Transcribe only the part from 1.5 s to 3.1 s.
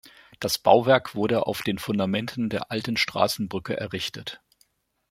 den Fundamenten der alten